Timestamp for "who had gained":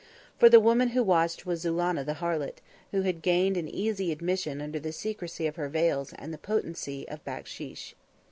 2.89-3.55